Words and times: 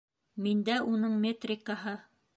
Миндә 0.45 0.79
уның 0.95 1.15
метрикаһы! 1.27 1.99